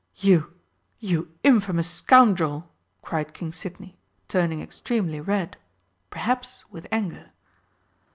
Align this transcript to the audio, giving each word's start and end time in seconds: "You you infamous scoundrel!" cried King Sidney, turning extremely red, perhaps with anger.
"You 0.15 0.53
you 0.97 1.31
infamous 1.43 1.87
scoundrel!" 1.87 2.71
cried 3.03 3.35
King 3.35 3.51
Sidney, 3.51 3.99
turning 4.27 4.59
extremely 4.59 5.19
red, 5.21 5.57
perhaps 6.09 6.65
with 6.71 6.87
anger. 6.91 7.29